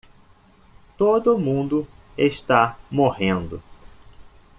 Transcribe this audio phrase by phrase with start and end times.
[0.97, 3.61] Todo mundo está morrendo